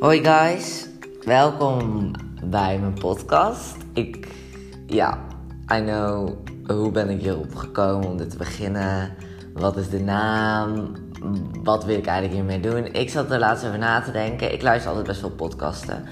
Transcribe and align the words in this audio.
Hoi 0.00 0.24
guys, 0.24 0.88
welkom 1.24 2.10
bij 2.44 2.78
mijn 2.78 2.94
podcast. 2.94 3.76
Ik, 3.92 4.28
ja, 4.86 5.18
I 5.74 5.80
know, 5.80 6.30
hoe 6.66 6.90
ben 6.90 7.08
ik 7.10 7.20
hierop 7.20 7.54
gekomen 7.54 8.08
om 8.08 8.16
dit 8.16 8.30
te 8.30 8.36
beginnen? 8.36 9.14
Wat 9.54 9.76
is 9.76 9.88
de 9.88 10.00
naam? 10.00 10.92
Wat 11.62 11.84
wil 11.84 11.96
ik 11.96 12.06
eigenlijk 12.06 12.34
hiermee 12.34 12.72
doen? 12.72 12.94
Ik 12.94 13.10
zat 13.10 13.30
er 13.30 13.38
laatst 13.38 13.66
over 13.66 13.78
na 13.78 14.00
te 14.00 14.10
denken. 14.10 14.52
Ik 14.52 14.62
luister 14.62 14.88
altijd 14.88 15.06
best 15.06 15.20
veel 15.20 15.30
podcasten. 15.30 16.04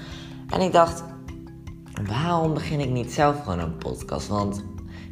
En 0.49 0.61
ik 0.61 0.71
dacht, 0.71 1.03
waarom 2.07 2.53
begin 2.53 2.79
ik 2.79 2.89
niet 2.89 3.13
zelf 3.13 3.43
gewoon 3.43 3.59
een 3.59 3.77
podcast? 3.77 4.27
Want 4.27 4.63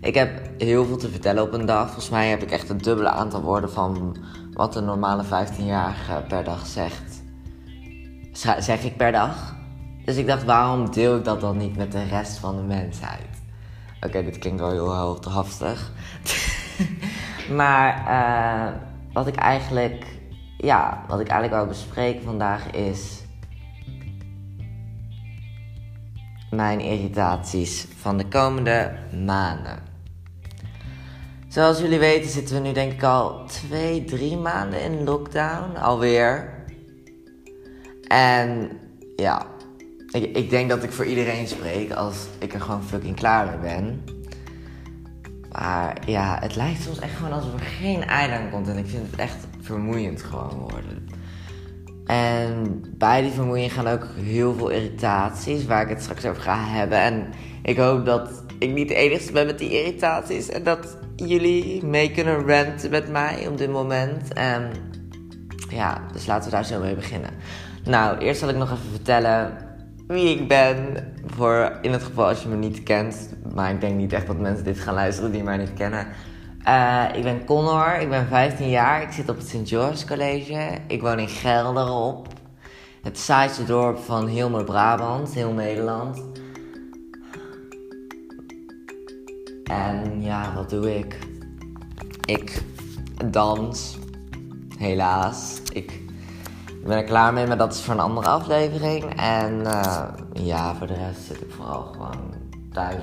ik 0.01 0.13
heb 0.13 0.49
heel 0.57 0.85
veel 0.85 0.97
te 0.97 1.09
vertellen 1.09 1.43
op 1.43 1.53
een 1.53 1.65
dag. 1.65 1.85
Volgens 1.85 2.09
mij 2.09 2.29
heb 2.29 2.41
ik 2.41 2.51
echt 2.51 2.69
een 2.69 2.81
dubbele 2.81 3.09
aantal 3.09 3.41
woorden 3.41 3.71
van 3.71 4.17
wat 4.53 4.75
een 4.75 4.85
normale 4.85 5.23
15-jarige 5.23 6.23
per 6.27 6.43
dag 6.43 6.65
zegt. 6.65 7.23
Zeg 8.35 8.83
ik 8.83 8.97
per 8.97 9.11
dag. 9.11 9.55
Dus 10.05 10.15
ik 10.15 10.27
dacht, 10.27 10.43
waarom 10.43 10.91
deel 10.91 11.17
ik 11.17 11.23
dat 11.23 11.41
dan 11.41 11.57
niet 11.57 11.77
met 11.77 11.91
de 11.91 12.03
rest 12.03 12.37
van 12.37 12.55
de 12.55 12.61
mensheid? 12.61 13.43
Oké, 14.01 14.23
dit 14.23 14.37
klinkt 14.37 14.59
wel 14.59 14.71
heel 14.71 14.95
hoogdraftig. 14.95 15.91
maar 17.57 18.05
uh, 18.07 18.75
wat 19.13 19.27
ik 19.27 19.35
eigenlijk, 19.35 20.05
ja, 20.57 21.03
wat 21.07 21.19
ik 21.19 21.27
eigenlijk 21.27 21.53
wou 21.53 21.67
bespreken 21.67 22.23
vandaag 22.23 22.71
is 22.71 23.23
mijn 26.51 26.79
irritaties 26.79 27.87
van 27.97 28.17
de 28.17 28.27
komende 28.27 28.97
maanden. 29.25 29.79
Zoals 31.47 31.79
jullie 31.79 31.99
weten 31.99 32.31
zitten 32.31 32.55
we 32.55 32.61
nu 32.61 32.73
denk 32.73 32.91
ik 32.91 33.03
al 33.03 33.45
twee, 33.45 34.03
drie 34.03 34.37
maanden 34.37 34.81
in 34.81 35.03
lockdown 35.03 35.77
alweer. 35.77 36.54
En 38.07 38.69
ja, 39.15 39.45
ik, 40.11 40.49
denk 40.49 40.69
dat 40.69 40.83
ik 40.83 40.91
voor 40.91 41.05
iedereen 41.05 41.47
spreek 41.47 41.91
als 41.91 42.27
ik 42.37 42.53
er 42.53 42.61
gewoon 42.61 42.83
fucking 42.83 43.15
klaar 43.15 43.45
mee 43.45 43.57
ben. 43.57 44.03
Maar 45.51 45.97
ja, 46.05 46.37
het 46.39 46.55
lijkt 46.55 46.81
soms 46.81 46.99
echt 46.99 47.15
gewoon 47.15 47.31
alsof 47.31 47.53
er 47.53 47.59
geen 47.59 48.03
einde 48.03 48.35
aan 48.35 48.49
komt. 48.49 48.67
En 48.67 48.77
ik 48.77 48.87
vind 48.87 49.11
het 49.11 49.19
echt 49.19 49.47
vermoeiend 49.61 50.21
gewoon 50.21 50.57
worden. 50.59 51.07
En 52.05 52.83
bij 52.97 53.21
die 53.21 53.31
vermoeiing 53.31 53.73
gaan 53.73 53.87
ook 53.87 54.07
heel 54.15 54.53
veel 54.53 54.69
irritaties, 54.69 55.65
waar 55.65 55.81
ik 55.81 55.89
het 55.89 56.01
straks 56.01 56.25
over 56.25 56.41
ga 56.41 56.65
hebben. 56.65 56.99
En 56.99 57.27
ik 57.63 57.77
hoop 57.77 58.05
dat 58.05 58.43
ik 58.59 58.71
niet 58.71 58.87
de 58.87 58.95
enige 58.95 59.31
ben 59.31 59.45
met 59.45 59.59
die 59.59 59.79
irritaties. 59.79 60.49
En 60.49 60.63
dat 60.63 60.97
jullie 61.15 61.85
mee 61.85 62.11
kunnen 62.11 62.47
ranten 62.47 62.89
met 62.89 63.09
mij 63.09 63.47
op 63.47 63.57
dit 63.57 63.71
moment. 63.71 64.33
En 64.33 64.71
ja, 65.69 66.01
dus 66.13 66.25
laten 66.25 66.49
we 66.49 66.55
daar 66.55 66.65
zo 66.65 66.79
mee 66.79 66.95
beginnen. 66.95 67.29
Nou, 67.85 68.17
eerst 68.17 68.39
zal 68.39 68.49
ik 68.49 68.55
nog 68.55 68.71
even 68.71 68.91
vertellen 68.91 69.57
wie 70.07 70.39
ik 70.39 70.47
ben. 70.47 70.77
Voor 71.25 71.77
in 71.81 71.91
het 71.91 72.03
geval 72.03 72.27
als 72.27 72.43
je 72.43 72.49
me 72.49 72.55
niet 72.55 72.83
kent. 72.83 73.29
Maar 73.53 73.71
ik 73.71 73.81
denk 73.81 73.95
niet 73.95 74.13
echt 74.13 74.27
dat 74.27 74.37
mensen 74.37 74.63
dit 74.63 74.79
gaan 74.79 74.93
luisteren 74.93 75.31
die 75.31 75.43
mij 75.43 75.57
niet 75.57 75.73
kennen. 75.73 76.07
Uh, 76.67 77.05
ik 77.13 77.23
ben 77.23 77.45
Connor, 77.45 77.99
ik 77.99 78.09
ben 78.09 78.27
15 78.27 78.69
jaar. 78.69 79.01
Ik 79.01 79.11
zit 79.11 79.29
op 79.29 79.37
het 79.37 79.47
St. 79.47 79.69
George 79.69 80.05
College. 80.07 80.77
Ik 80.87 81.01
woon 81.01 81.19
in 81.19 81.27
Gelderop. 81.27 82.27
Het 83.01 83.17
saaiste 83.19 83.63
dorp 83.63 83.97
van 83.97 84.27
heel 84.27 84.49
Noord-Brabant, 84.49 85.33
heel 85.33 85.51
Nederland. 85.51 86.23
En 89.63 90.21
ja, 90.21 90.53
wat 90.55 90.69
doe 90.69 90.97
ik? 90.97 91.17
Ik 92.25 92.61
dans. 93.25 93.97
Helaas. 94.77 95.61
Ik 95.73 96.04
ik 96.85 96.91
ben 96.91 96.99
er 96.99 97.03
klaar 97.03 97.33
mee, 97.33 97.47
maar 97.47 97.57
dat 97.57 97.73
is 97.73 97.81
voor 97.81 97.93
een 97.93 97.99
andere 97.99 98.27
aflevering. 98.27 99.21
En 99.21 99.59
uh, 99.59 100.03
ja, 100.33 100.75
voor 100.75 100.87
de 100.87 100.93
rest 100.93 101.25
zit 101.27 101.41
ik 101.41 101.51
vooral 101.55 101.83
gewoon 101.83 102.33
thuis. 102.71 103.01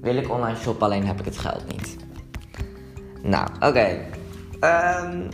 Wil 0.00 0.16
ik 0.16 0.30
online 0.30 0.58
shoppen, 0.58 0.86
alleen 0.86 1.06
heb 1.06 1.18
ik 1.18 1.24
het 1.24 1.38
geld 1.38 1.66
niet. 1.66 1.96
Nou, 3.22 3.48
oké. 3.60 3.98
Um, 4.60 5.28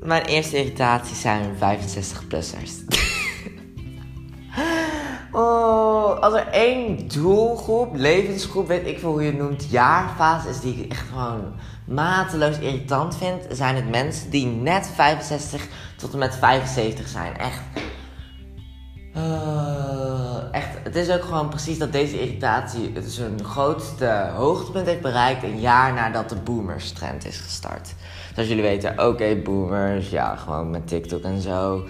mijn 0.00 0.24
eerste 0.24 0.56
irritaties 0.56 1.20
zijn 1.20 1.54
65-plussers. 1.54 2.84
als 6.22 6.34
er 6.34 6.46
één 6.46 7.08
doelgroep, 7.08 7.94
levensgroep, 7.94 8.66
weet 8.66 8.86
ik 8.86 8.98
veel 8.98 9.10
hoe 9.10 9.22
je 9.22 9.30
het 9.30 9.38
noemt, 9.38 9.70
jaarfase 9.70 10.48
is 10.48 10.60
die 10.60 10.74
ik 10.74 10.90
echt 10.92 11.08
gewoon 11.08 11.52
mateloos 11.84 12.58
irritant 12.58 13.16
vind, 13.16 13.42
zijn 13.50 13.76
het 13.76 13.90
mensen 13.90 14.30
die 14.30 14.46
net 14.46 14.90
65 14.94 15.68
tot 15.96 16.12
en 16.12 16.18
met 16.18 16.34
75 16.34 17.08
zijn. 17.08 17.36
Echt. 17.38 17.60
Uh, 19.16 20.36
echt. 20.50 20.68
Het 20.82 20.96
is 20.96 21.10
ook 21.10 21.22
gewoon 21.22 21.48
precies 21.48 21.78
dat 21.78 21.92
deze 21.92 22.20
irritatie 22.20 22.92
zijn 23.06 23.44
grootste 23.44 24.30
hoogtepunt 24.34 24.86
heeft 24.86 25.02
bereikt 25.02 25.42
een 25.42 25.60
jaar 25.60 25.92
nadat 25.92 26.28
de 26.28 26.36
boomers 26.36 26.92
trend 26.92 27.26
is 27.26 27.38
gestart. 27.38 27.94
Zoals 28.34 28.48
jullie 28.48 28.64
weten, 28.64 29.08
oké, 29.08 29.36
boomers, 29.36 30.10
ja, 30.10 30.36
gewoon 30.36 30.70
met 30.70 30.88
TikTok 30.88 31.22
en 31.22 31.40
zo. 31.40 31.84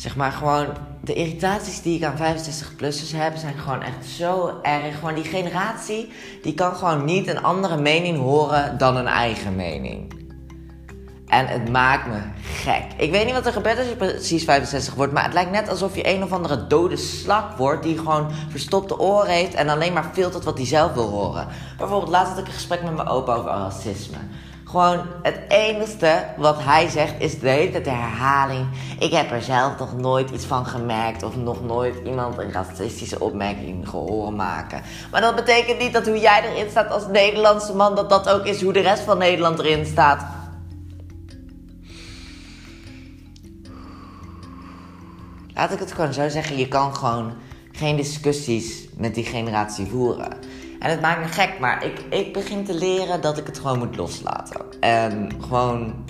Zeg 0.00 0.16
maar 0.16 0.32
gewoon, 0.32 0.66
de 1.00 1.14
irritaties 1.14 1.82
die 1.82 1.96
ik 1.96 2.04
aan 2.04 2.16
65-plussers 2.16 3.12
heb, 3.16 3.36
zijn 3.36 3.58
gewoon 3.58 3.82
echt 3.82 4.06
zo 4.06 4.58
erg. 4.62 4.98
Gewoon 4.98 5.14
die 5.14 5.24
generatie, 5.24 6.12
die 6.42 6.54
kan 6.54 6.74
gewoon 6.74 7.04
niet 7.04 7.28
een 7.28 7.42
andere 7.42 7.76
mening 7.76 8.18
horen 8.18 8.78
dan 8.78 8.96
een 8.96 9.06
eigen 9.06 9.56
mening. 9.56 10.18
En 11.26 11.46
het 11.46 11.68
maakt 11.68 12.06
me 12.06 12.18
gek. 12.42 12.84
Ik 12.96 13.10
weet 13.10 13.24
niet 13.24 13.34
wat 13.34 13.46
er 13.46 13.52
gebeurt 13.52 13.78
als 13.78 13.88
je 13.88 13.96
precies 13.96 14.44
65 14.44 14.94
wordt. 14.94 15.12
Maar 15.12 15.24
het 15.24 15.32
lijkt 15.32 15.50
net 15.50 15.68
alsof 15.68 15.96
je 15.96 16.08
een 16.08 16.22
of 16.22 16.32
andere 16.32 16.66
dode 16.66 16.96
slak 16.96 17.56
wordt. 17.56 17.82
Die 17.82 17.98
gewoon 17.98 18.30
verstopte 18.48 18.98
oren 18.98 19.30
heeft. 19.30 19.54
En 19.54 19.68
alleen 19.68 19.92
maar 19.92 20.10
filtert 20.12 20.44
wat 20.44 20.56
hij 20.56 20.66
zelf 20.66 20.92
wil 20.92 21.08
horen. 21.08 21.46
Bijvoorbeeld 21.78 22.10
laatst 22.10 22.30
had 22.30 22.40
ik 22.40 22.46
een 22.46 22.52
gesprek 22.52 22.82
met 22.82 22.96
mijn 22.96 23.08
opa 23.08 23.34
over 23.34 23.50
racisme. 23.50 24.18
Gewoon 24.70 25.06
het 25.22 25.40
enige 25.48 26.24
wat 26.36 26.62
hij 26.62 26.88
zegt 26.88 27.14
is 27.18 27.38
de 27.38 27.48
hele 27.48 27.70
tijd 27.70 27.84
de 27.84 27.90
herhaling. 27.90 28.66
Ik 28.98 29.12
heb 29.12 29.30
er 29.30 29.42
zelf 29.42 29.78
nog 29.78 29.96
nooit 29.96 30.30
iets 30.30 30.44
van 30.44 30.66
gemerkt. 30.66 31.22
Of 31.22 31.36
nog 31.36 31.64
nooit 31.64 31.94
iemand 32.04 32.38
een 32.38 32.52
racistische 32.52 33.20
opmerking 33.20 33.88
gehoord 33.88 34.36
maken. 34.36 34.82
Maar 35.10 35.20
dat 35.20 35.34
betekent 35.34 35.78
niet 35.78 35.92
dat 35.92 36.06
hoe 36.06 36.18
jij 36.18 36.42
erin 36.44 36.70
staat 36.70 36.90
als 36.90 37.06
Nederlandse 37.06 37.74
man. 37.74 37.94
Dat 37.94 38.08
dat 38.10 38.28
ook 38.28 38.44
is 38.44 38.62
hoe 38.62 38.72
de 38.72 38.80
rest 38.80 39.02
van 39.02 39.18
Nederland 39.18 39.58
erin 39.58 39.86
staat. 39.86 40.38
laat 45.60 45.72
ik 45.72 45.78
het 45.78 45.92
gewoon 45.92 46.12
zo 46.12 46.28
zeggen, 46.28 46.56
je 46.56 46.68
kan 46.68 46.96
gewoon 46.96 47.32
geen 47.72 47.96
discussies 47.96 48.88
met 48.96 49.14
die 49.14 49.24
generatie 49.24 49.86
voeren. 49.86 50.32
En 50.80 50.90
het 50.90 51.00
maakt 51.00 51.20
me 51.20 51.26
gek, 51.26 51.58
maar 51.58 51.84
ik, 51.84 52.00
ik 52.10 52.32
begin 52.32 52.64
te 52.64 52.74
leren 52.74 53.20
dat 53.20 53.38
ik 53.38 53.46
het 53.46 53.58
gewoon 53.58 53.78
moet 53.78 53.96
loslaten. 53.96 54.80
En 54.80 55.30
gewoon 55.40 56.04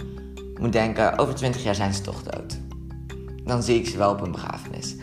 moet 0.61 0.73
denken, 0.73 1.19
over 1.19 1.35
20 1.35 1.63
jaar 1.63 1.75
zijn 1.75 1.95
ze 1.95 2.01
toch 2.01 2.23
dood. 2.23 2.59
Dan 3.45 3.63
zie 3.63 3.79
ik 3.79 3.89
ze 3.89 3.99
wel 3.99 4.11
op 4.11 4.21
een 4.21 4.33
begrafenis. 4.33 4.97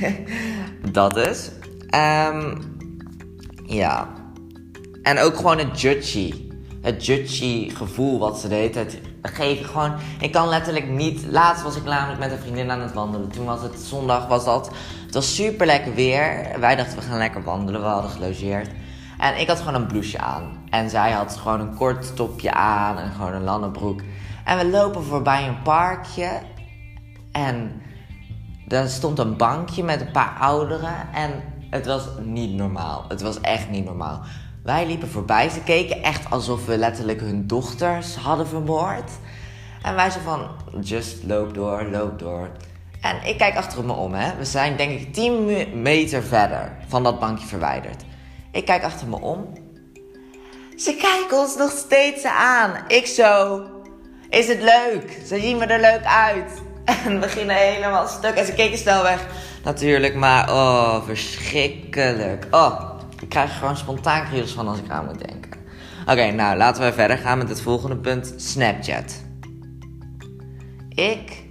dat 0.92 1.16
is. 1.16 1.50
Um, 1.94 2.58
ja. 3.64 4.08
En 5.02 5.18
ook 5.18 5.36
gewoon 5.36 5.58
het 5.58 5.80
judgy. 5.80 6.34
Het 6.82 7.06
judgy 7.06 7.70
gevoel 7.70 8.18
wat 8.18 8.38
ze 8.38 8.48
de 8.48 8.54
hele 8.54 8.70
tijd 8.70 9.00
geven. 9.22 9.64
Gewoon, 9.64 9.92
ik 10.20 10.32
kan 10.32 10.48
letterlijk 10.48 10.88
niet. 10.88 11.26
Laatst 11.30 11.62
was 11.62 11.76
ik 11.76 11.84
namelijk 11.84 12.18
met 12.18 12.32
een 12.32 12.38
vriendin 12.38 12.70
aan 12.70 12.80
het 12.80 12.92
wandelen. 12.92 13.28
Toen 13.28 13.44
was 13.44 13.62
het 13.62 13.80
zondag, 13.80 14.26
was 14.26 14.44
dat. 14.44 14.70
Het 15.04 15.14
was 15.14 15.34
super 15.34 15.66
lekker 15.66 15.94
weer. 15.94 16.56
Wij 16.60 16.76
dachten 16.76 16.98
we 16.98 17.04
gaan 17.04 17.18
lekker 17.18 17.42
wandelen. 17.42 17.80
We 17.80 17.86
hadden 17.86 18.10
gelogeerd. 18.10 18.70
En 19.18 19.40
ik 19.40 19.48
had 19.48 19.58
gewoon 19.58 19.74
een 19.74 19.86
blouseje 19.86 20.18
aan. 20.18 20.64
En 20.70 20.90
zij 20.90 21.10
had 21.12 21.36
gewoon 21.36 21.60
een 21.60 21.74
kort 21.74 22.16
topje 22.16 22.52
aan 22.52 22.98
en 22.98 23.12
gewoon 23.12 23.32
een 23.32 23.44
lannenbroek. 23.44 24.00
En 24.44 24.58
we 24.58 24.70
lopen 24.70 25.04
voorbij 25.04 25.48
een 25.48 25.62
parkje. 25.62 26.28
En 27.32 27.82
er 28.68 28.88
stond 28.88 29.18
een 29.18 29.36
bankje 29.36 29.82
met 29.82 30.00
een 30.00 30.10
paar 30.10 30.36
ouderen. 30.40 31.12
En 31.12 31.30
het 31.70 31.86
was 31.86 32.08
niet 32.22 32.52
normaal. 32.52 33.04
Het 33.08 33.22
was 33.22 33.40
echt 33.40 33.70
niet 33.70 33.84
normaal. 33.84 34.20
Wij 34.66 34.86
liepen 34.86 35.08
voorbij. 35.08 35.48
Ze 35.48 35.60
keken 35.60 36.02
echt 36.02 36.30
alsof 36.30 36.66
we 36.66 36.78
letterlijk 36.78 37.20
hun 37.20 37.46
dochters 37.46 38.16
hadden 38.16 38.46
vermoord. 38.46 39.10
En 39.82 39.94
wij 39.94 40.10
zo 40.10 40.18
van, 40.24 40.48
just 40.80 41.24
loop 41.24 41.54
door, 41.54 41.84
loop 41.90 42.18
door. 42.18 42.48
En 43.00 43.16
ik 43.24 43.38
kijk 43.38 43.56
achter 43.56 43.84
me 43.84 43.92
om, 43.92 44.14
hè. 44.14 44.36
We 44.36 44.44
zijn 44.44 44.76
denk 44.76 45.00
ik 45.00 45.12
10 45.12 45.82
meter 45.82 46.22
verder 46.22 46.76
van 46.88 47.02
dat 47.02 47.18
bankje 47.18 47.46
verwijderd. 47.46 48.04
Ik 48.52 48.64
kijk 48.64 48.84
achter 48.84 49.08
me 49.08 49.20
om. 49.20 49.52
Ze 50.76 50.94
kijken 50.94 51.38
ons 51.38 51.56
nog 51.56 51.70
steeds 51.70 52.24
aan. 52.24 52.72
Ik 52.88 53.06
zo, 53.06 53.62
is 54.28 54.48
het 54.48 54.60
leuk? 54.60 55.20
Ze 55.26 55.40
zien 55.40 55.58
we 55.58 55.64
er 55.64 55.80
leuk 55.80 56.04
uit. 56.04 56.62
En 57.04 57.20
beginnen 57.20 57.56
helemaal 57.56 58.06
stuk. 58.06 58.34
En 58.34 58.46
ze 58.46 58.52
keken 58.52 58.78
snel 58.78 59.02
weg. 59.02 59.26
Natuurlijk, 59.64 60.14
maar 60.14 60.50
oh, 60.50 61.04
verschrikkelijk. 61.04 62.46
Oh, 62.50 62.95
ik 63.26 63.32
krijg 63.32 63.58
gewoon 63.58 63.76
spontaan 63.76 64.24
kriebels 64.24 64.52
van 64.52 64.68
als 64.68 64.78
ik 64.78 64.90
aan 64.90 65.04
moet 65.04 65.26
denken. 65.28 65.60
Oké, 66.06 66.30
nou 66.30 66.56
laten 66.56 66.84
we 66.84 66.92
verder 66.92 67.18
gaan 67.18 67.38
met 67.38 67.48
het 67.48 67.60
volgende 67.60 67.96
punt: 67.96 68.34
Snapchat. 68.36 69.24
Ik, 70.88 71.44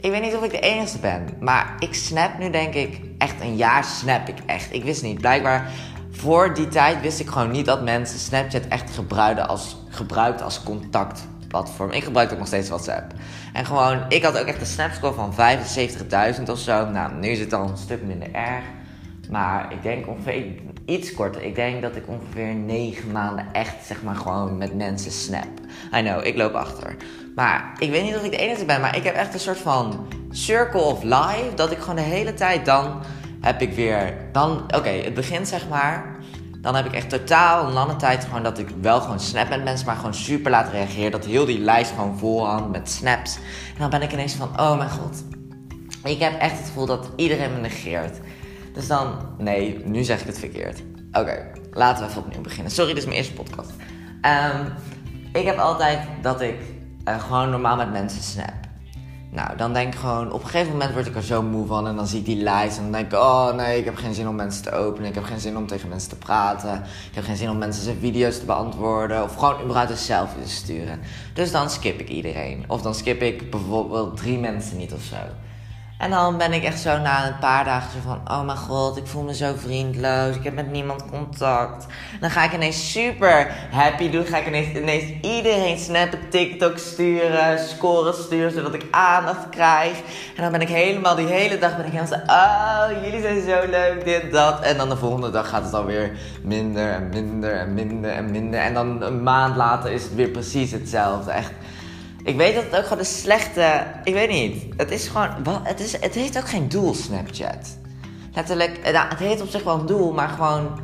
ik 0.00 0.10
weet 0.10 0.22
niet 0.22 0.34
of 0.34 0.44
ik 0.44 0.50
de 0.50 0.60
enige 0.60 0.98
ben, 0.98 1.28
maar 1.40 1.74
ik 1.78 1.94
snap 1.94 2.38
nu 2.38 2.50
denk 2.50 2.74
ik 2.74 3.00
echt 3.18 3.40
een 3.40 3.56
jaar 3.56 3.84
snap 3.84 4.28
ik 4.28 4.38
echt. 4.46 4.72
Ik 4.72 4.84
wist 4.84 5.02
niet, 5.02 5.20
blijkbaar 5.20 5.70
voor 6.10 6.54
die 6.54 6.68
tijd 6.68 7.00
wist 7.00 7.20
ik 7.20 7.28
gewoon 7.28 7.50
niet 7.50 7.66
dat 7.66 7.82
mensen 7.82 8.18
Snapchat 8.18 8.66
echt 8.68 8.94
gebruikten 8.94 9.48
als, 9.48 9.76
gebruikt 9.88 10.42
als 10.42 10.62
contactplatform. 10.62 11.90
Ik 11.90 12.04
gebruik 12.04 12.32
ook 12.32 12.38
nog 12.38 12.46
steeds 12.46 12.68
WhatsApp. 12.68 13.12
En 13.52 13.66
gewoon, 13.66 14.04
ik 14.08 14.22
had 14.22 14.38
ook 14.38 14.46
echt 14.46 14.60
een 14.60 14.66
snapscore 14.66 15.14
van 15.14 15.34
75.000 16.36 16.42
of 16.50 16.58
zo. 16.58 16.88
Nou, 16.88 17.14
nu 17.14 17.28
is 17.28 17.38
het 17.38 17.52
al 17.52 17.68
een 17.68 17.76
stuk 17.76 18.02
minder 18.02 18.32
erg. 18.32 18.64
Maar 19.32 19.72
ik 19.72 19.82
denk 19.82 20.08
ongeveer 20.08 20.44
iets 20.84 21.14
korter. 21.14 21.42
Ik 21.42 21.54
denk 21.54 21.82
dat 21.82 21.96
ik 21.96 22.08
ongeveer 22.08 22.54
9 22.54 23.12
maanden 23.12 23.46
echt, 23.52 23.86
zeg 23.86 24.02
maar, 24.02 24.14
gewoon 24.14 24.58
met 24.58 24.74
mensen 24.76 25.10
snap. 25.10 25.48
I 25.94 26.02
know, 26.02 26.26
ik 26.26 26.36
loop 26.36 26.54
achter. 26.54 26.96
Maar 27.34 27.72
ik 27.78 27.90
weet 27.90 28.02
niet 28.02 28.16
of 28.16 28.24
ik 28.24 28.30
de 28.30 28.36
enige 28.36 28.64
ben, 28.64 28.80
maar 28.80 28.96
ik 28.96 29.04
heb 29.04 29.14
echt 29.14 29.34
een 29.34 29.40
soort 29.40 29.58
van 29.58 30.06
circle 30.30 30.80
of 30.80 31.02
life. 31.02 31.50
Dat 31.54 31.70
ik 31.70 31.78
gewoon 31.78 31.96
de 31.96 32.00
hele 32.00 32.34
tijd 32.34 32.64
dan 32.66 33.00
heb 33.40 33.60
ik 33.60 33.72
weer. 33.72 34.14
Dan, 34.32 34.62
oké, 34.74 34.88
het 34.88 35.14
begint 35.14 35.48
zeg 35.48 35.68
maar. 35.68 36.16
Dan 36.58 36.74
heb 36.74 36.86
ik 36.86 36.92
echt 36.92 37.10
totaal 37.10 37.66
een 37.66 37.72
lange 37.72 37.96
tijd 37.96 38.24
gewoon 38.24 38.42
dat 38.42 38.58
ik 38.58 38.68
wel 38.80 39.00
gewoon 39.00 39.20
snap 39.20 39.48
met 39.48 39.64
mensen, 39.64 39.86
maar 39.86 39.96
gewoon 39.96 40.14
super 40.14 40.50
laat 40.50 40.70
reageren. 40.70 41.10
Dat 41.10 41.24
heel 41.24 41.44
die 41.44 41.58
lijst 41.58 41.90
gewoon 41.90 42.18
vol 42.18 42.68
met 42.68 42.90
snaps. 42.90 43.36
En 43.74 43.78
dan 43.78 43.90
ben 43.90 44.02
ik 44.02 44.12
ineens 44.12 44.34
van, 44.34 44.60
oh 44.60 44.76
mijn 44.76 44.90
god. 44.90 45.24
Ik 46.04 46.20
heb 46.20 46.40
echt 46.40 46.58
het 46.58 46.66
gevoel 46.66 46.86
dat 46.86 47.10
iedereen 47.16 47.52
me 47.52 47.60
negeert. 47.60 48.18
Dus 48.72 48.86
dan, 48.86 49.14
nee, 49.38 49.82
nu 49.84 50.02
zeg 50.02 50.20
ik 50.20 50.26
het 50.26 50.38
verkeerd. 50.38 50.82
Oké, 51.12 51.50
laten 51.72 52.04
we 52.04 52.10
even 52.10 52.22
opnieuw 52.22 52.40
beginnen. 52.40 52.72
Sorry, 52.72 52.88
dit 52.88 52.98
is 53.02 53.04
mijn 53.04 53.18
eerste 53.18 53.32
podcast. 53.32 53.70
Um, 54.22 54.72
ik 55.32 55.44
heb 55.44 55.58
altijd 55.58 55.98
dat 56.22 56.40
ik 56.40 56.56
uh, 57.08 57.22
gewoon 57.22 57.50
normaal 57.50 57.76
met 57.76 57.92
mensen 57.92 58.22
snap. 58.22 58.62
Nou, 59.30 59.56
dan 59.56 59.72
denk 59.72 59.94
ik 59.94 60.00
gewoon, 60.00 60.32
op 60.32 60.42
een 60.42 60.48
gegeven 60.48 60.72
moment 60.72 60.92
word 60.92 61.06
ik 61.06 61.14
er 61.14 61.22
zo 61.22 61.42
moe 61.42 61.66
van. 61.66 61.86
En 61.86 61.96
dan 61.96 62.06
zie 62.06 62.18
ik 62.18 62.24
die 62.24 62.42
lijst 62.42 62.76
en 62.76 62.82
dan 62.82 62.92
denk 62.92 63.12
ik, 63.12 63.18
oh 63.18 63.54
nee, 63.54 63.78
ik 63.78 63.84
heb 63.84 63.96
geen 63.96 64.14
zin 64.14 64.28
om 64.28 64.34
mensen 64.34 64.62
te 64.62 64.72
openen. 64.72 65.08
Ik 65.08 65.14
heb 65.14 65.24
geen 65.24 65.40
zin 65.40 65.56
om 65.56 65.66
tegen 65.66 65.88
mensen 65.88 66.08
te 66.08 66.16
praten. 66.16 66.74
Ik 67.08 67.14
heb 67.14 67.24
geen 67.24 67.36
zin 67.36 67.50
om 67.50 67.58
mensen 67.58 67.82
zijn 67.82 67.98
video's 68.00 68.38
te 68.38 68.44
beantwoorden. 68.44 69.22
Of 69.22 69.34
gewoon 69.34 69.62
überhaupt 69.62 69.90
een 69.90 69.96
selfie 69.96 70.42
te 70.42 70.48
sturen. 70.48 71.00
Dus 71.34 71.52
dan 71.52 71.70
skip 71.70 72.00
ik 72.00 72.08
iedereen. 72.08 72.64
Of 72.68 72.82
dan 72.82 72.94
skip 72.94 73.22
ik 73.22 73.50
bijvoorbeeld 73.50 74.16
drie 74.16 74.38
mensen 74.38 74.76
niet 74.76 74.92
of 74.92 75.02
zo. 75.02 75.16
En 76.02 76.10
dan 76.10 76.38
ben 76.38 76.52
ik 76.52 76.64
echt 76.64 76.80
zo 76.80 76.98
na 76.98 77.26
een 77.26 77.38
paar 77.38 77.64
dagen 77.64 77.90
zo 77.90 77.98
van... 78.04 78.20
Oh 78.36 78.44
mijn 78.44 78.58
god, 78.58 78.96
ik 78.96 79.06
voel 79.06 79.22
me 79.22 79.34
zo 79.34 79.52
vriendloos. 79.56 80.36
Ik 80.36 80.44
heb 80.44 80.54
met 80.54 80.70
niemand 80.70 81.04
contact. 81.10 81.86
Dan 82.20 82.30
ga 82.30 82.44
ik 82.44 82.52
ineens 82.52 82.92
super 82.92 83.50
happy 83.70 84.10
doen. 84.10 84.24
Ga 84.24 84.38
ik 84.38 84.46
ineens, 84.46 84.76
ineens 84.76 85.20
iedereen 85.20 85.78
snappen, 85.78 86.18
TikTok 86.30 86.78
sturen, 86.78 87.58
scoren 87.58 88.14
sturen... 88.14 88.52
zodat 88.52 88.74
ik 88.74 88.86
aandacht 88.90 89.48
krijg. 89.48 89.96
En 90.36 90.42
dan 90.42 90.52
ben 90.52 90.60
ik 90.60 90.68
helemaal 90.68 91.14
die 91.14 91.26
hele 91.26 91.58
dag 91.58 91.76
ben 91.76 91.86
ik 91.86 91.92
helemaal 91.92 92.18
zo... 92.26 92.32
Oh, 92.32 93.04
jullie 93.04 93.20
zijn 93.20 93.42
zo 93.42 93.70
leuk, 93.70 94.04
dit, 94.04 94.32
dat. 94.32 94.60
En 94.60 94.76
dan 94.76 94.88
de 94.88 94.96
volgende 94.96 95.30
dag 95.30 95.48
gaat 95.48 95.64
het 95.64 95.74
alweer 95.74 96.12
minder 96.42 96.92
en 96.92 97.08
minder 97.08 97.52
en 97.52 97.74
minder 97.74 98.10
en 98.10 98.30
minder. 98.30 98.60
En 98.60 98.74
dan 98.74 99.02
een 99.02 99.22
maand 99.22 99.56
later 99.56 99.92
is 99.92 100.02
het 100.02 100.14
weer 100.14 100.28
precies 100.28 100.70
hetzelfde. 100.70 101.30
Echt 101.30 101.52
ik 102.24 102.36
weet 102.36 102.54
dat 102.54 102.64
het 102.64 102.76
ook 102.76 102.82
gewoon 102.82 102.98
een 102.98 103.04
slechte. 103.04 103.84
Ik 104.04 104.14
weet 104.14 104.30
niet. 104.30 104.64
Het 104.76 104.90
is 104.90 105.08
gewoon. 105.08 105.28
Het, 105.62 105.80
is, 105.80 105.92
het 105.92 106.14
heeft 106.14 106.38
ook 106.38 106.48
geen 106.48 106.68
doel, 106.68 106.94
Snapchat. 106.94 107.78
Letterlijk. 108.34 108.92
Nou, 108.92 109.08
het 109.08 109.18
heeft 109.18 109.40
op 109.40 109.48
zich 109.48 109.62
wel 109.62 109.80
een 109.80 109.86
doel, 109.86 110.12
maar 110.12 110.28
gewoon. 110.28 110.80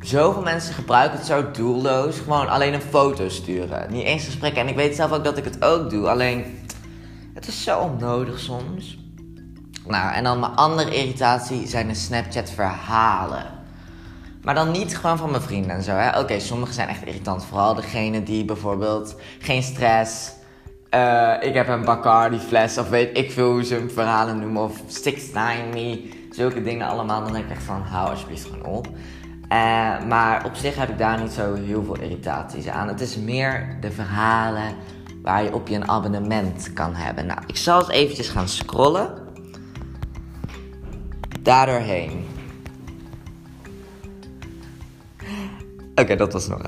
Zoveel 0.00 0.42
mensen 0.42 0.74
gebruiken 0.74 1.18
het 1.18 1.26
zo 1.26 1.50
doelloos. 1.50 2.18
Gewoon 2.18 2.48
alleen 2.48 2.74
een 2.74 2.80
foto 2.80 3.28
sturen. 3.28 3.92
Niet 3.92 4.04
eens 4.04 4.24
gesprekken. 4.24 4.62
En 4.62 4.68
ik 4.68 4.76
weet 4.76 4.96
zelf 4.96 5.12
ook 5.12 5.24
dat 5.24 5.38
ik 5.38 5.44
het 5.44 5.64
ook 5.64 5.90
doe. 5.90 6.08
Alleen. 6.08 6.58
Het 7.34 7.46
is 7.46 7.62
zo 7.62 7.78
onnodig 7.78 8.38
soms. 8.38 8.98
Nou, 9.86 10.14
en 10.14 10.24
dan 10.24 10.40
mijn 10.40 10.54
andere 10.54 10.94
irritatie 10.94 11.66
zijn 11.66 11.88
de 11.88 11.94
Snapchat-verhalen. 11.94 13.59
Maar 14.42 14.54
dan 14.54 14.70
niet 14.70 14.96
gewoon 14.96 15.18
van 15.18 15.30
mijn 15.30 15.42
vrienden 15.42 15.70
en 15.70 15.82
zo. 15.82 15.98
Oké, 16.18 16.40
sommige 16.40 16.72
zijn 16.72 16.88
echt 16.88 17.06
irritant. 17.06 17.44
Vooral 17.44 17.74
degene 17.74 18.22
die 18.22 18.44
bijvoorbeeld 18.44 19.16
geen 19.38 19.62
stress. 19.62 20.32
Uh, 20.94 21.34
ik 21.40 21.54
heb 21.54 21.68
een 21.68 21.84
Bacardi 21.84 22.38
fles. 22.38 22.78
Of 22.78 22.88
weet 22.88 23.18
ik 23.18 23.30
veel 23.30 23.50
hoe 23.50 23.64
ze 23.64 23.74
hun 23.74 23.90
verhalen 23.90 24.38
noemen. 24.38 24.62
Of 24.62 24.82
69 24.86 25.72
me. 25.72 26.10
Zulke 26.30 26.62
dingen 26.62 26.88
allemaal. 26.88 27.22
Dan 27.22 27.32
denk 27.32 27.44
ik 27.44 27.50
echt 27.50 27.62
van 27.62 27.82
hou 27.82 28.10
alsjeblieft 28.10 28.44
gewoon 28.44 28.64
op. 28.64 28.86
Uh, 28.86 30.04
maar 30.08 30.44
op 30.44 30.54
zich 30.54 30.76
heb 30.76 30.88
ik 30.88 30.98
daar 30.98 31.20
niet 31.20 31.32
zo 31.32 31.54
heel 31.54 31.84
veel 31.84 31.98
irritaties 31.98 32.68
aan. 32.68 32.88
Het 32.88 33.00
is 33.00 33.16
meer 33.16 33.76
de 33.80 33.90
verhalen 33.90 34.74
waar 35.22 35.42
je 35.42 35.54
op 35.54 35.68
je 35.68 35.74
een 35.74 35.88
abonnement 35.88 36.72
kan 36.72 36.94
hebben. 36.94 37.26
Nou, 37.26 37.40
ik 37.46 37.56
zal 37.56 37.78
eens 37.80 37.88
eventjes 37.88 38.28
gaan 38.28 38.48
scrollen. 38.48 39.12
Daardoorheen. 41.40 42.26
Oké, 46.00 46.16
dat 46.16 46.32
was 46.32 46.48
nog 46.48 46.60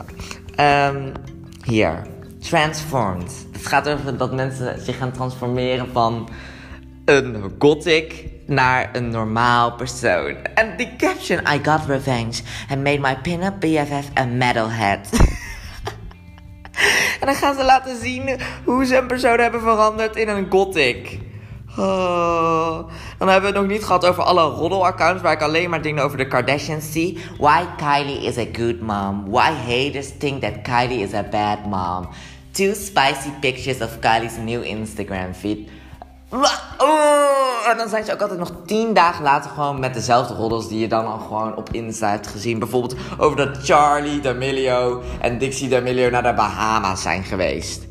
um, 0.61 1.13
Hier. 1.65 2.03
Transformed. 2.41 3.47
Het 3.53 3.67
gaat 3.67 3.89
over 3.89 4.17
dat 4.17 4.33
mensen 4.33 4.81
zich 4.81 4.99
gaan 4.99 5.13
transformeren 5.13 5.89
van 5.93 6.29
een 7.05 7.55
gothic 7.59 8.25
naar 8.47 8.89
een 8.93 9.09
normaal 9.09 9.73
persoon. 9.73 10.37
En 10.55 10.77
die 10.77 10.97
caption, 10.97 11.39
I 11.39 11.61
got 11.63 11.87
revenge 11.87 12.43
and 12.71 12.83
made 12.83 12.99
my 12.99 13.17
pin-up 13.23 13.61
BFF 13.61 14.19
a 14.19 14.25
metalhead. 14.25 15.09
en 17.21 17.27
dan 17.27 17.35
gaan 17.35 17.55
ze 17.55 17.65
laten 17.65 18.01
zien 18.01 18.39
hoe 18.65 18.85
ze 18.85 18.97
een 18.97 19.07
persoon 19.07 19.39
hebben 19.39 19.61
veranderd 19.61 20.17
in 20.17 20.29
een 20.29 20.47
gothic. 20.51 21.19
Oh. 21.77 22.79
Dan 23.19 23.29
hebben 23.29 23.51
we 23.51 23.59
het 23.59 23.67
nog 23.67 23.77
niet 23.77 23.85
gehad 23.85 24.07
over 24.07 24.23
alle 24.23 24.43
roddelaccounts 24.43 25.23
waar 25.23 25.33
ik 25.33 25.43
alleen 25.43 25.71
maar 25.71 25.83
dingen 25.83 26.05
over 26.05 26.17
de 26.17 26.27
Kardashians 26.27 26.93
zie. 26.93 27.19
Why 27.39 27.65
Kylie 27.77 28.23
is 28.23 28.39
a 28.39 28.47
good 28.53 28.81
mom. 28.81 29.31
Why 29.31 29.51
haters 29.67 30.11
think 30.19 30.43
that 30.43 30.63
Kylie 30.63 31.03
is 31.03 31.15
a 31.15 31.23
bad 31.23 31.65
mom. 31.67 32.09
Two 32.51 32.75
spicy 32.75 33.31
pictures 33.41 33.81
of 33.81 33.99
Kylie's 33.99 34.37
new 34.37 34.65
Instagram 34.65 35.35
feed. 35.35 35.59
Oh. 36.79 37.69
En 37.71 37.77
dan 37.77 37.89
zijn 37.89 38.05
ze 38.05 38.13
ook 38.13 38.21
altijd 38.21 38.39
nog 38.39 38.53
tien 38.67 38.95
dagen 38.95 39.23
later 39.23 39.51
gewoon 39.51 39.81
met 39.81 39.95
dezelfde 39.95 40.35
roddels 40.35 40.69
die 40.69 40.79
je 40.79 40.89
dan 40.89 41.07
al 41.07 41.19
gewoon 41.19 41.57
op 41.57 41.69
Insta 41.73 42.11
hebt 42.11 42.27
gezien. 42.27 42.59
Bijvoorbeeld 42.59 42.97
over 43.19 43.37
dat 43.37 43.59
Charlie 43.63 44.21
D'Amelio 44.21 45.03
en 45.21 45.39
Dixie 45.39 45.69
D'Amelio 45.69 46.11
naar 46.11 46.23
de 46.23 46.35
Bahama's 46.35 47.03
zijn 47.03 47.25
geweest. 47.25 47.87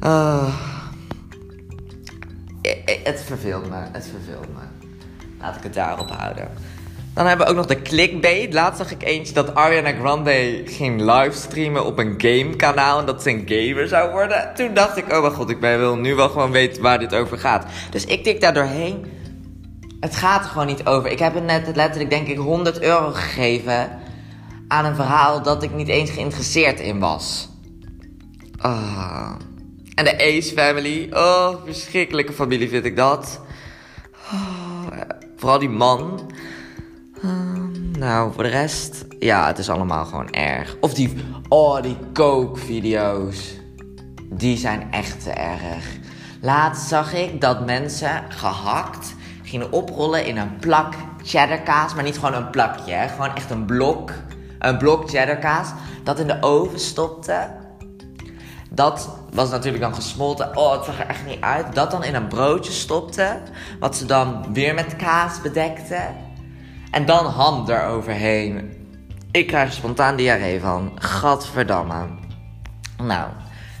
Eh, 0.00 0.44
het 3.02 3.22
verveelt 3.26 3.68
me. 3.68 3.76
Het 3.92 4.08
verveelt 4.12 4.48
me. 4.48 4.88
Laat 5.40 5.56
ik 5.56 5.62
het 5.62 5.74
daarop 5.74 6.10
houden. 6.10 6.48
Dan 7.14 7.26
hebben 7.26 7.46
we 7.46 7.52
ook 7.52 7.58
nog 7.58 7.66
de 7.66 7.82
clickbait. 7.82 8.52
Laatst 8.52 8.78
zag 8.78 8.90
ik 8.90 9.02
eentje 9.02 9.34
dat 9.34 9.54
Ariana 9.54 9.92
Grande 9.92 10.62
ging 10.64 11.00
livestreamen 11.00 11.84
op 11.84 11.98
een 11.98 12.14
gamekanaal. 12.18 12.98
En 12.98 13.06
dat 13.06 13.22
ze 13.22 13.30
een 13.30 13.44
gamer 13.46 13.88
zou 13.88 14.10
worden. 14.10 14.50
Toen 14.54 14.74
dacht 14.74 14.96
ik, 14.96 15.12
oh 15.12 15.20
mijn 15.20 15.32
god, 15.32 15.50
ik 15.50 15.60
wil 15.60 15.96
nu 15.96 16.14
wel 16.14 16.28
gewoon 16.28 16.50
weten 16.50 16.82
waar 16.82 16.98
dit 16.98 17.14
over 17.14 17.38
gaat. 17.38 17.66
Dus 17.90 18.04
ik 18.04 18.24
tik 18.24 18.40
daar 18.40 18.54
doorheen. 18.54 19.06
Het 20.00 20.16
gaat 20.16 20.44
er 20.44 20.50
gewoon 20.50 20.66
niet 20.66 20.86
over. 20.86 21.10
Ik 21.10 21.18
heb 21.18 21.34
er 21.34 21.42
net 21.42 21.76
letterlijk, 21.76 22.10
denk 22.10 22.26
ik, 22.26 22.38
100 22.38 22.80
euro 22.80 23.10
gegeven. 23.10 23.90
Aan 24.68 24.84
een 24.84 24.94
verhaal 24.94 25.42
dat 25.42 25.62
ik 25.62 25.72
niet 25.72 25.88
eens 25.88 26.10
geïnteresseerd 26.10 26.80
in 26.80 26.98
was. 26.98 27.48
Ah. 28.58 29.32
En 29.98 30.04
de 30.04 30.16
Ace 30.16 30.52
Family. 30.52 31.08
Oh, 31.12 31.54
verschrikkelijke 31.64 32.32
familie 32.32 32.68
vind 32.68 32.84
ik 32.84 32.96
dat. 32.96 33.40
Oh, 34.32 34.86
vooral 35.36 35.58
die 35.58 35.68
man. 35.68 36.30
Ehm, 37.22 37.98
nou, 37.98 38.32
voor 38.32 38.42
de 38.42 38.48
rest. 38.48 39.04
Ja, 39.18 39.46
het 39.46 39.58
is 39.58 39.70
allemaal 39.70 40.04
gewoon 40.04 40.30
erg. 40.30 40.76
Of 40.80 40.94
die. 40.94 41.14
Oh, 41.48 41.82
die 41.82 41.96
coke-video's. 42.12 43.54
Die 44.24 44.56
zijn 44.56 44.88
echt 44.90 45.22
te 45.22 45.30
erg. 45.30 45.84
Laatst 46.40 46.88
zag 46.88 47.14
ik 47.14 47.40
dat 47.40 47.66
mensen 47.66 48.24
gehakt 48.28 49.14
gingen 49.42 49.72
oprollen 49.72 50.26
in 50.26 50.36
een 50.36 50.56
plak 50.56 50.94
cheddarkaas. 51.22 51.94
Maar 51.94 52.04
niet 52.04 52.18
gewoon 52.18 52.34
een 52.34 52.50
plakje, 52.50 52.92
hè? 52.92 53.08
gewoon 53.08 53.34
echt 53.34 53.50
een 53.50 53.64
blok. 53.64 54.12
Een 54.58 54.78
blok 54.78 55.10
cheddarkaas. 55.10 55.68
Dat 56.04 56.18
in 56.18 56.26
de 56.26 56.42
oven 56.42 56.80
stopte. 56.80 57.66
Dat 58.78 59.08
was 59.32 59.50
natuurlijk 59.50 59.82
dan 59.82 59.94
gesmolten. 59.94 60.56
Oh, 60.56 60.72
het 60.72 60.84
zag 60.84 60.98
er 60.98 61.06
echt 61.06 61.26
niet 61.26 61.40
uit. 61.40 61.74
Dat 61.74 61.90
dan 61.90 62.04
in 62.04 62.14
een 62.14 62.28
broodje 62.28 62.72
stopte. 62.72 63.40
Wat 63.80 63.96
ze 63.96 64.04
dan 64.04 64.52
weer 64.52 64.74
met 64.74 64.96
kaas 64.96 65.40
bedekte. 65.40 66.00
En 66.90 67.06
dan 67.06 67.26
ham 67.26 67.68
eroverheen. 67.68 68.76
Ik 69.30 69.46
krijg 69.46 69.72
spontaan 69.72 70.16
diarree 70.16 70.60
van. 70.60 70.92
Gadverdamme. 70.94 72.06
Nou, 73.02 73.30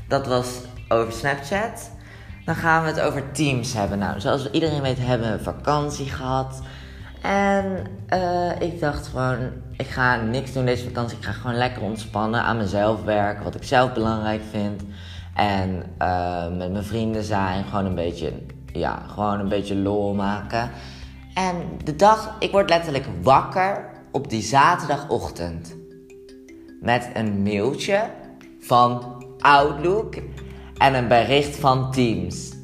dat 0.08 0.26
was 0.26 0.48
over 0.88 1.12
Snapchat. 1.12 1.90
Dan 2.44 2.54
gaan 2.54 2.82
we 2.82 2.88
het 2.88 3.00
over 3.00 3.32
Teams 3.32 3.72
hebben. 3.72 3.98
Nou, 3.98 4.20
zoals 4.20 4.50
iedereen 4.50 4.82
weet 4.82 4.98
hebben 5.00 5.32
we 5.32 5.42
vakantie 5.42 6.10
gehad. 6.10 6.62
En 7.22 7.86
uh, 8.14 8.60
ik 8.60 8.80
dacht 8.80 9.06
gewoon, 9.06 9.38
ik 9.76 9.86
ga 9.86 10.16
niks 10.16 10.52
doen 10.52 10.64
deze 10.64 10.84
vakantie. 10.84 11.18
Ik 11.18 11.24
ga 11.24 11.32
gewoon 11.32 11.56
lekker 11.56 11.82
ontspannen, 11.82 12.42
aan 12.42 12.56
mezelf 12.56 13.02
werken, 13.04 13.44
wat 13.44 13.54
ik 13.54 13.64
zelf 13.64 13.92
belangrijk 13.92 14.42
vind. 14.50 14.82
En 15.34 15.82
uh, 16.02 16.56
met 16.56 16.72
mijn 16.72 16.84
vrienden 16.84 17.24
zijn, 17.24 17.64
gewoon 17.64 17.84
een 17.84 17.94
beetje 17.94 18.32
ja, 18.72 19.02
gewoon 19.06 19.40
een 19.40 19.48
beetje 19.48 19.76
lol 19.76 20.14
maken. 20.14 20.70
En 21.34 21.56
de 21.84 21.96
dag, 21.96 22.36
ik 22.38 22.50
word 22.50 22.68
letterlijk 22.68 23.06
wakker 23.22 23.90
op 24.12 24.30
die 24.30 24.42
zaterdagochtend. 24.42 25.76
Met 26.80 27.10
een 27.14 27.42
mailtje 27.42 28.10
van 28.60 29.22
Outlook 29.38 30.14
en 30.76 30.94
een 30.94 31.08
bericht 31.08 31.56
van 31.56 31.92
Teams. 31.92 32.56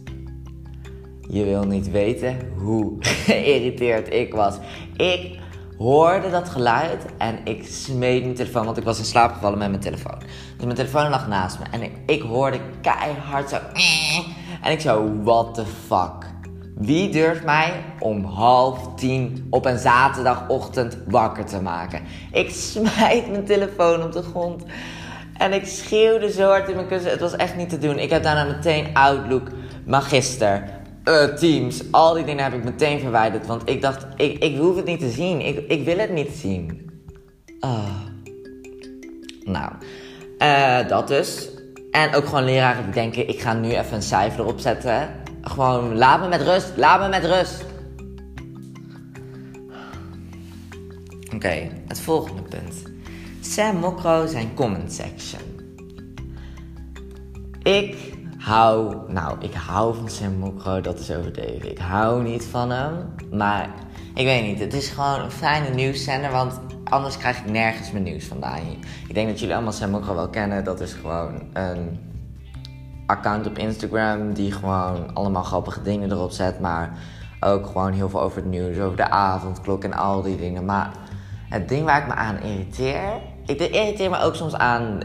Je 1.28 1.44
wil 1.44 1.64
niet 1.64 1.90
weten 1.90 2.38
hoe 2.56 2.96
geïrriteerd 3.26 4.12
ik 4.12 4.34
was. 4.34 4.54
Ik 4.96 5.38
hoorde 5.78 6.30
dat 6.30 6.48
geluid 6.48 7.04
en 7.18 7.38
ik 7.44 7.66
smeed 7.66 8.22
mijn 8.22 8.34
telefoon, 8.34 8.64
want 8.64 8.76
ik 8.76 8.84
was 8.84 8.98
in 8.98 9.04
slaap 9.04 9.32
gevallen 9.32 9.58
met 9.58 9.68
mijn 9.68 9.82
telefoon. 9.82 10.18
Dus 10.56 10.64
mijn 10.64 10.74
telefoon 10.74 11.10
lag 11.10 11.28
naast 11.28 11.58
me 11.58 11.64
en 11.70 11.82
ik, 11.82 11.92
ik 12.06 12.22
hoorde 12.22 12.58
keihard 12.80 13.48
zo. 13.48 13.56
En 14.62 14.72
ik 14.72 14.80
zo, 14.80 15.12
what 15.22 15.54
the 15.54 15.64
fuck? 15.86 16.32
Wie 16.74 17.10
durft 17.10 17.44
mij 17.44 17.72
om 17.98 18.24
half 18.24 18.94
tien 18.96 19.46
op 19.50 19.64
een 19.64 19.78
zaterdagochtend 19.78 20.98
wakker 21.06 21.44
te 21.44 21.62
maken? 21.62 22.02
Ik 22.32 22.50
smijt 22.70 23.30
mijn 23.30 23.44
telefoon 23.44 24.02
op 24.02 24.12
de 24.12 24.22
grond. 24.22 24.64
En 25.38 25.52
ik 25.52 25.66
schreeuwde 25.66 26.32
zo 26.32 26.48
hard 26.48 26.68
in 26.68 26.74
mijn 26.74 26.88
kussen. 26.88 27.10
Het 27.10 27.20
was 27.20 27.36
echt 27.36 27.56
niet 27.56 27.68
te 27.68 27.78
doen. 27.78 27.98
Ik 27.98 28.10
heb 28.10 28.22
daarna 28.22 28.44
meteen 28.44 28.94
Outlook, 28.94 29.48
Magister, 29.86 30.68
uh, 31.04 31.24
Teams. 31.24 31.82
Al 31.90 32.14
die 32.14 32.24
dingen 32.24 32.44
heb 32.44 32.52
ik 32.52 32.64
meteen 32.64 33.00
verwijderd. 33.00 33.46
Want 33.46 33.68
ik 33.68 33.82
dacht, 33.82 34.06
ik, 34.16 34.42
ik 34.42 34.58
hoef 34.58 34.76
het 34.76 34.84
niet 34.84 35.00
te 35.00 35.10
zien. 35.10 35.40
Ik, 35.40 35.58
ik 35.68 35.84
wil 35.84 35.98
het 35.98 36.12
niet 36.12 36.30
zien. 36.30 36.90
Uh. 37.60 38.02
Nou, 39.44 39.72
uh, 40.38 40.88
dat 40.88 41.08
dus. 41.08 41.48
En 41.90 42.14
ook 42.14 42.24
gewoon 42.24 42.44
leraren 42.44 42.84
die 42.84 42.92
denken, 42.92 43.28
ik 43.28 43.40
ga 43.40 43.52
nu 43.52 43.70
even 43.70 43.94
een 43.94 44.02
cijfer 44.02 44.40
erop 44.40 44.58
zetten. 44.58 45.08
Gewoon, 45.42 45.96
laat 45.96 46.20
me 46.20 46.28
met 46.28 46.42
rust, 46.42 46.72
laat 46.76 47.00
me 47.00 47.08
met 47.08 47.24
rust. 47.24 47.64
Oké, 51.34 51.68
het 51.88 52.00
volgende 52.00 52.42
punt. 52.42 52.82
Sam 53.40 53.76
Mokro 53.76 54.26
zijn 54.26 54.54
comment 54.54 54.92
section. 54.92 55.40
Ik 57.62 58.13
hou, 58.44 58.94
nou, 59.08 59.36
ik 59.40 59.54
hou 59.54 59.94
van 59.94 60.08
Sam 60.08 60.38
Mokro, 60.38 60.80
dat 60.80 60.98
is 60.98 61.10
overdreven. 61.10 61.70
Ik 61.70 61.78
hou 61.78 62.22
niet 62.22 62.44
van 62.44 62.70
hem, 62.70 63.14
maar 63.32 63.68
ik 64.14 64.24
weet 64.24 64.46
niet. 64.46 64.58
Het 64.58 64.74
is 64.74 64.88
gewoon 64.88 65.20
een 65.20 65.30
fijne 65.30 65.68
nieuwszender, 65.68 66.30
want 66.30 66.60
anders 66.84 67.18
krijg 67.18 67.38
ik 67.38 67.50
nergens 67.50 67.92
mijn 67.92 68.04
nieuws 68.04 68.24
vandaan. 68.24 68.58
Ik 69.08 69.14
denk 69.14 69.28
dat 69.28 69.38
jullie 69.40 69.54
allemaal 69.54 69.72
Sam 69.72 69.90
Mokro 69.90 70.14
wel 70.14 70.28
kennen. 70.28 70.64
Dat 70.64 70.80
is 70.80 70.92
gewoon 70.92 71.42
een 71.52 71.98
account 73.06 73.46
op 73.46 73.58
Instagram 73.58 74.32
die 74.34 74.52
gewoon 74.52 75.14
allemaal 75.14 75.42
grappige 75.42 75.82
dingen 75.82 76.10
erop 76.10 76.30
zet, 76.30 76.60
maar 76.60 76.98
ook 77.40 77.66
gewoon 77.66 77.92
heel 77.92 78.08
veel 78.08 78.20
over 78.20 78.36
het 78.36 78.50
nieuws, 78.50 78.78
over 78.78 78.96
de 78.96 79.10
avondklok 79.10 79.84
en 79.84 79.92
al 79.92 80.22
die 80.22 80.36
dingen. 80.36 80.64
Maar 80.64 80.90
het 81.48 81.68
ding 81.68 81.84
waar 81.84 82.00
ik 82.00 82.06
me 82.06 82.14
aan 82.14 82.40
irriteer, 82.42 83.20
ik 83.46 83.60
irriteer 83.60 84.10
me 84.10 84.20
ook 84.20 84.34
soms 84.34 84.54
aan 84.54 85.00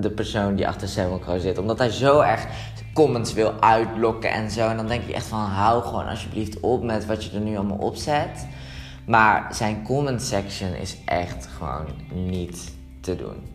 de 0.00 0.10
persoon 0.10 0.54
die 0.54 0.68
achter 0.68 0.88
Sam 0.88 1.20
zit, 1.38 1.58
omdat 1.58 1.78
hij 1.78 1.90
zo 1.90 2.20
erg 2.20 2.46
comments 2.94 3.32
wil 3.32 3.52
uitlokken 3.60 4.30
en 4.30 4.50
zo. 4.50 4.68
En 4.68 4.76
dan 4.76 4.86
denk 4.86 5.06
je 5.06 5.14
echt 5.14 5.26
van, 5.26 5.38
hou 5.38 5.82
gewoon 5.82 6.06
alsjeblieft 6.06 6.60
op 6.60 6.82
met 6.82 7.06
wat 7.06 7.24
je 7.24 7.36
er 7.36 7.40
nu 7.40 7.56
allemaal 7.56 7.76
op 7.76 7.96
zet. 7.96 8.46
Maar 9.06 9.46
zijn 9.50 9.82
comment 9.82 10.22
section 10.22 10.74
is 10.74 10.96
echt 11.04 11.48
gewoon 11.56 11.86
niet 12.12 12.72
te 13.00 13.16
doen. 13.16 13.54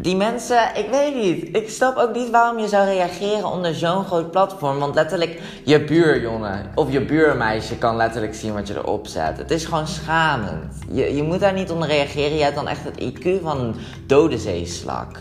Die 0.00 0.16
mensen, 0.16 0.76
ik 0.76 0.88
weet 0.90 1.14
niet. 1.14 1.56
Ik 1.56 1.68
snap 1.68 1.96
ook 1.96 2.14
niet 2.14 2.30
waarom 2.30 2.58
je 2.58 2.68
zou 2.68 2.84
reageren 2.84 3.50
onder 3.50 3.74
zo'n 3.74 4.04
groot 4.04 4.30
platform. 4.30 4.78
Want 4.78 4.94
letterlijk, 4.94 5.40
je 5.64 5.84
buurjongen 5.84 6.70
of 6.74 6.92
je 6.92 7.04
buurmeisje 7.04 7.78
kan 7.78 7.96
letterlijk 7.96 8.34
zien 8.34 8.52
wat 8.52 8.68
je 8.68 8.74
erop 8.74 9.06
zet. 9.06 9.38
Het 9.38 9.50
is 9.50 9.64
gewoon 9.64 9.86
schamend. 9.86 10.74
Je, 10.92 11.14
je 11.14 11.22
moet 11.22 11.40
daar 11.40 11.52
niet 11.52 11.70
onder 11.70 11.88
reageren. 11.88 12.36
Je 12.36 12.42
hebt 12.42 12.54
dan 12.54 12.68
echt 12.68 12.84
het 12.84 13.00
IQ 13.00 13.42
van 13.42 13.60
een 13.60 13.74
dode 14.06 14.38
zeeslak. 14.38 15.18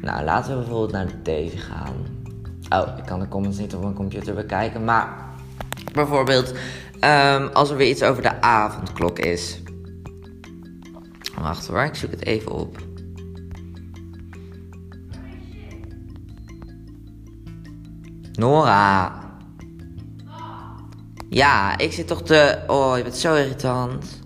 Nou, 0.00 0.24
laten 0.24 0.50
we 0.50 0.58
bijvoorbeeld 0.58 0.92
naar 0.92 1.06
deze 1.22 1.56
gaan. 1.56 1.94
Oh, 2.68 2.98
ik 2.98 3.04
kan 3.04 3.20
de 3.20 3.28
comments 3.28 3.58
niet 3.58 3.74
op 3.74 3.82
mijn 3.82 3.94
computer 3.94 4.34
bekijken. 4.34 4.84
Maar 4.84 5.16
bijvoorbeeld, 5.92 6.52
um, 7.00 7.48
als 7.52 7.70
er 7.70 7.76
weer 7.76 7.88
iets 7.88 8.02
over 8.02 8.22
de 8.22 8.40
avondklok 8.40 9.18
is. 9.18 9.62
Wacht 11.40 11.66
hoor, 11.66 11.82
ik 11.82 11.94
zoek 11.94 12.10
het 12.10 12.24
even 12.24 12.52
op. 12.52 12.76
Nora. 18.32 19.20
Ja, 21.28 21.78
ik 21.78 21.92
zit 21.92 22.06
toch 22.06 22.22
te... 22.22 22.64
Oh, 22.66 22.96
je 22.96 23.02
bent 23.02 23.16
zo 23.16 23.34
irritant. 23.34 24.17